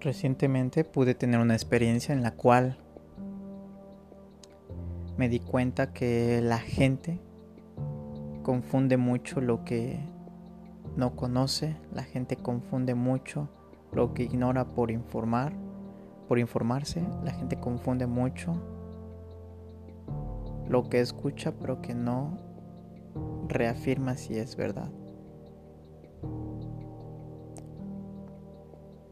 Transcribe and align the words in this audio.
Recientemente 0.00 0.82
pude 0.82 1.14
tener 1.14 1.40
una 1.40 1.52
experiencia 1.52 2.14
en 2.14 2.22
la 2.22 2.30
cual 2.30 2.78
me 5.18 5.28
di 5.28 5.40
cuenta 5.40 5.92
que 5.92 6.40
la 6.42 6.58
gente 6.58 7.20
confunde 8.42 8.96
mucho 8.96 9.42
lo 9.42 9.62
que 9.62 10.00
no 10.96 11.14
conoce, 11.16 11.76
la 11.92 12.02
gente 12.02 12.36
confunde 12.36 12.94
mucho 12.94 13.50
lo 13.92 14.14
que 14.14 14.22
ignora 14.22 14.72
por 14.72 14.90
informar, 14.90 15.52
por 16.28 16.38
informarse, 16.38 17.02
la 17.22 17.32
gente 17.32 17.60
confunde 17.60 18.06
mucho 18.06 18.54
lo 20.66 20.88
que 20.88 21.00
escucha 21.00 21.52
pero 21.52 21.82
que 21.82 21.94
no 21.94 22.38
reafirma 23.48 24.16
si 24.16 24.38
es 24.38 24.56
verdad. 24.56 24.90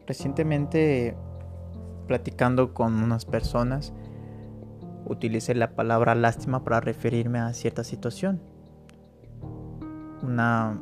Recientemente, 0.09 1.15
platicando 2.07 2.73
con 2.73 3.03
unas 3.03 3.25
personas, 3.25 3.93
utilicé 5.05 5.53
la 5.53 5.75
palabra 5.75 6.15
lástima 6.15 6.63
para 6.63 6.79
referirme 6.79 7.37
a 7.37 7.53
cierta 7.53 7.83
situación. 7.83 8.41
Una 10.23 10.81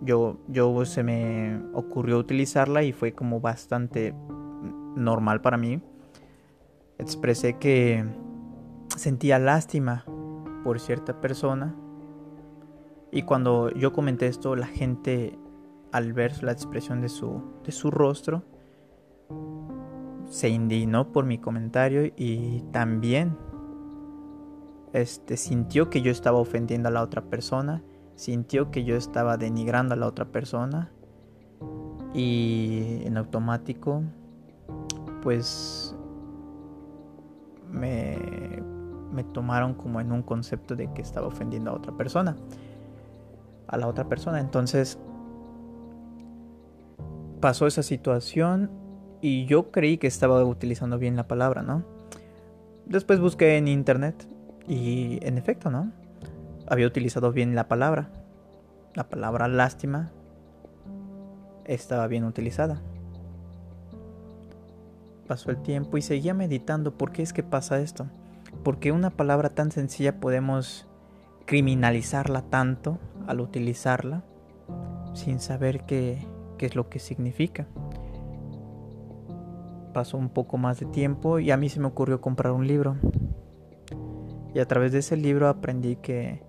yo 0.00 0.38
yo 0.48 0.84
se 0.86 1.04
me 1.04 1.62
ocurrió 1.72 2.18
utilizarla 2.18 2.82
y 2.82 2.92
fue 2.92 3.12
como 3.12 3.38
bastante 3.40 4.12
normal 4.96 5.40
para 5.40 5.56
mí. 5.56 5.80
Expresé 6.98 7.58
que 7.58 8.04
sentía 8.96 9.38
lástima 9.38 10.04
por 10.64 10.80
cierta 10.80 11.20
persona 11.20 11.76
y 13.12 13.22
cuando 13.22 13.70
yo 13.70 13.92
comenté 13.92 14.26
esto 14.26 14.56
la 14.56 14.66
gente 14.66 15.38
al 15.92 16.14
ver 16.14 16.42
la 16.42 16.52
expresión 16.52 17.00
de 17.00 17.08
su, 17.08 17.42
de 17.64 17.70
su 17.70 17.90
rostro, 17.90 18.42
se 20.28 20.48
indignó 20.48 21.12
por 21.12 21.26
mi 21.26 21.38
comentario 21.38 22.10
y 22.16 22.62
también 22.72 23.36
este, 24.94 25.36
sintió 25.36 25.90
que 25.90 26.00
yo 26.00 26.10
estaba 26.10 26.38
ofendiendo 26.38 26.88
a 26.88 26.92
la 26.92 27.02
otra 27.02 27.22
persona, 27.22 27.82
sintió 28.14 28.70
que 28.70 28.84
yo 28.84 28.96
estaba 28.96 29.36
denigrando 29.36 29.92
a 29.92 29.96
la 29.98 30.06
otra 30.06 30.24
persona 30.24 30.90
y 32.14 33.02
en 33.04 33.18
automático 33.18 34.02
pues 35.22 35.94
me, 37.70 38.16
me 39.12 39.24
tomaron 39.24 39.74
como 39.74 40.00
en 40.00 40.12
un 40.12 40.22
concepto 40.22 40.74
de 40.74 40.90
que 40.94 41.02
estaba 41.02 41.26
ofendiendo 41.26 41.70
a 41.70 41.74
otra 41.74 41.92
persona, 41.92 42.36
a 43.66 43.76
la 43.76 43.86
otra 43.86 44.08
persona. 44.08 44.40
Entonces 44.40 44.98
pasó 47.42 47.66
esa 47.66 47.82
situación 47.82 48.70
y 49.20 49.46
yo 49.46 49.72
creí 49.72 49.98
que 49.98 50.06
estaba 50.06 50.42
utilizando 50.44 50.96
bien 50.96 51.16
la 51.16 51.26
palabra, 51.26 51.62
¿no? 51.62 51.84
Después 52.86 53.18
busqué 53.18 53.56
en 53.56 53.66
internet 53.66 54.28
y 54.68 55.18
en 55.26 55.38
efecto, 55.38 55.68
¿no? 55.68 55.92
Había 56.68 56.86
utilizado 56.86 57.32
bien 57.32 57.56
la 57.56 57.66
palabra. 57.66 58.10
La 58.94 59.08
palabra 59.08 59.48
lástima 59.48 60.12
estaba 61.64 62.06
bien 62.06 62.24
utilizada. 62.24 62.80
Pasó 65.26 65.50
el 65.50 65.60
tiempo 65.62 65.98
y 65.98 66.02
seguía 66.02 66.34
meditando 66.34 66.96
por 66.96 67.10
qué 67.10 67.22
es 67.22 67.32
que 67.32 67.42
pasa 67.42 67.80
esto. 67.80 68.06
Porque 68.62 68.92
una 68.92 69.10
palabra 69.10 69.50
tan 69.50 69.72
sencilla 69.72 70.20
podemos 70.20 70.86
criminalizarla 71.46 72.42
tanto 72.42 73.00
al 73.26 73.40
utilizarla 73.40 74.22
sin 75.12 75.40
saber 75.40 75.84
que 75.86 76.24
qué 76.62 76.66
es 76.66 76.76
lo 76.76 76.88
que 76.88 77.00
significa. 77.00 77.66
Pasó 79.92 80.16
un 80.16 80.28
poco 80.28 80.58
más 80.58 80.78
de 80.78 80.86
tiempo 80.86 81.40
y 81.40 81.50
a 81.50 81.56
mí 81.56 81.68
se 81.68 81.80
me 81.80 81.88
ocurrió 81.88 82.20
comprar 82.20 82.52
un 82.52 82.68
libro. 82.68 82.94
Y 84.54 84.60
a 84.60 84.68
través 84.68 84.92
de 84.92 85.00
ese 85.00 85.16
libro 85.16 85.48
aprendí 85.48 85.96
que 85.96 86.44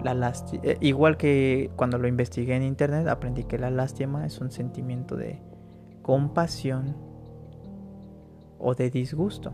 la 0.00 0.14
lástima, 0.14 0.62
eh, 0.62 0.78
igual 0.80 1.16
que 1.16 1.72
cuando 1.74 1.98
lo 1.98 2.06
investigué 2.06 2.54
en 2.54 2.62
internet, 2.62 3.08
aprendí 3.08 3.42
que 3.42 3.58
la 3.58 3.68
lástima 3.68 4.24
es 4.26 4.40
un 4.40 4.52
sentimiento 4.52 5.16
de 5.16 5.42
compasión 6.02 6.96
o 8.60 8.76
de 8.76 8.90
disgusto. 8.90 9.52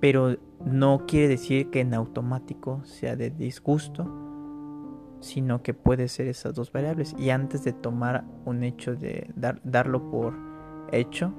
Pero 0.00 0.38
no 0.64 1.04
quiere 1.06 1.28
decir 1.28 1.68
que 1.68 1.80
en 1.80 1.92
automático 1.92 2.82
sea 2.86 3.16
de 3.16 3.28
disgusto 3.28 4.21
sino 5.22 5.62
que 5.62 5.72
puede 5.72 6.08
ser 6.08 6.26
esas 6.26 6.54
dos 6.54 6.72
variables. 6.72 7.14
Y 7.18 7.30
antes 7.30 7.64
de 7.64 7.72
tomar 7.72 8.24
un 8.44 8.64
hecho 8.64 8.94
de 8.94 9.30
darlo 9.64 10.10
por 10.10 10.34
hecho, 10.90 11.32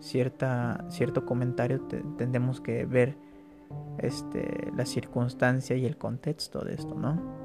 cierta, 0.00 0.84
cierto 0.88 1.26
comentario, 1.26 1.82
tendremos 2.16 2.60
que 2.60 2.86
ver 2.86 3.18
este, 3.98 4.70
la 4.76 4.86
circunstancia 4.86 5.76
y 5.76 5.84
el 5.84 5.96
contexto 5.96 6.64
de 6.64 6.74
esto, 6.74 6.94
¿no? 6.94 7.44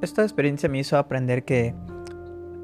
Esta 0.00 0.22
experiencia 0.22 0.68
me 0.68 0.78
hizo 0.78 0.96
aprender 0.96 1.44
que 1.44 1.74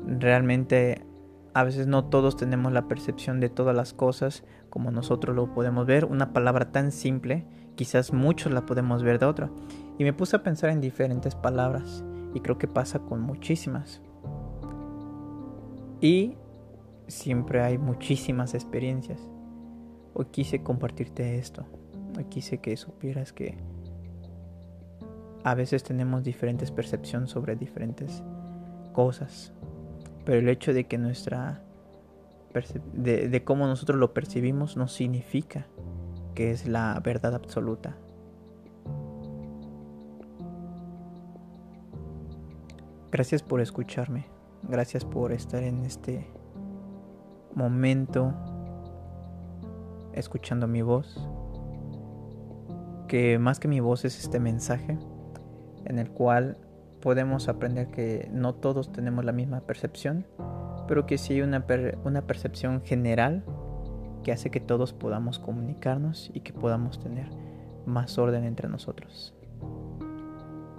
realmente 0.07 1.05
a 1.53 1.65
veces 1.65 1.87
no 1.87 2.05
todos 2.05 2.37
tenemos 2.37 2.73
la 2.73 2.87
percepción 2.87 3.41
de 3.41 3.49
todas 3.49 3.75
las 3.75 3.93
cosas 3.93 4.45
como 4.71 4.91
nosotros 4.91 5.35
lo 5.35 5.53
podemos 5.55 5.87
ver. 5.87 6.05
Una 6.05 6.33
palabra 6.33 6.71
tan 6.71 6.93
simple, 6.93 7.47
quizás 7.77 8.13
muchos 8.13 8.53
la 8.53 8.67
podemos 8.67 9.03
ver 9.03 9.21
de 9.21 9.27
otra. 9.27 9.51
Y 9.99 10.05
me 10.05 10.13
puse 10.13 10.37
a 10.37 10.43
pensar 10.43 10.71
en 10.71 10.81
diferentes 10.81 11.35
palabras 11.35 12.05
y 12.35 12.41
creo 12.41 12.59
que 12.59 12.69
pasa 12.69 12.99
con 12.99 13.21
muchísimas. 13.21 14.03
Y 16.01 16.37
siempre 17.07 17.63
hay 17.63 17.79
muchísimas 17.79 18.55
experiencias. 18.55 19.21
Hoy 20.15 20.27
quise 20.27 20.63
compartirte 20.63 21.39
esto. 21.39 21.65
Hoy 22.17 22.25
quise 22.25 22.59
que 22.59 22.77
supieras 22.77 23.33
que 23.33 23.57
a 25.45 25.55
veces 25.55 25.85
tenemos 25.85 26.25
diferentes 26.25 26.71
percepciones 26.71 27.31
sobre 27.31 27.57
diferentes 27.57 28.23
cosas. 28.93 29.53
Pero 30.25 30.41
el 30.41 30.49
hecho 30.49 30.75
de 30.75 30.85
que 30.85 30.99
nuestra 30.99 31.63
de, 32.95 33.29
de 33.29 33.45
cómo 33.45 33.67
nosotros 33.67 33.99
lo 33.99 34.15
percibimos 34.15 34.79
no 34.79 34.89
significa 34.89 35.67
que 36.37 36.53
es 36.53 36.69
la 36.69 37.01
verdad 37.03 37.35
absoluta. 37.35 37.97
Gracias 43.11 43.43
por 43.43 43.61
escucharme. 43.63 44.27
Gracias 44.63 45.05
por 45.05 45.33
estar 45.33 45.63
en 45.63 45.85
este 45.87 46.29
momento 47.55 48.35
escuchando 50.13 50.69
mi 50.69 50.83
voz. 50.83 51.27
Que 53.09 53.39
más 53.39 53.59
que 53.59 53.69
mi 53.69 53.81
voz 53.81 54.05
es 54.05 54.19
este 54.19 54.39
mensaje 54.39 54.99
en 55.87 55.99
el 55.99 56.11
cual 56.11 56.59
podemos 57.01 57.49
aprender 57.49 57.89
que 57.89 58.29
no 58.31 58.55
todos 58.55 58.93
tenemos 58.93 59.25
la 59.25 59.33
misma 59.33 59.61
percepción, 59.63 60.27
pero 60.87 61.07
que 61.07 61.17
sí 61.17 61.35
hay 61.35 61.41
una, 61.41 61.65
una 62.05 62.27
percepción 62.27 62.83
general 62.83 63.43
que 64.27 64.33
hace 64.33 64.51
que 64.51 64.59
todos 64.59 64.93
podamos 64.93 65.39
comunicarnos 65.39 66.33
y 66.35 66.41
que 66.41 66.53
podamos 66.53 66.99
tener 66.99 67.29
más 67.87 68.19
orden 68.19 68.43
entre 68.43 68.69
nosotros. 68.69 69.33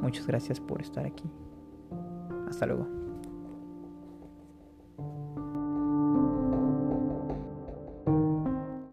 Muchas 0.01 0.27
gracias 0.27 0.59
por 0.59 0.81
estar 0.81 1.05
aquí. 1.05 1.23
Hasta 2.49 2.65
luego. 2.65 3.06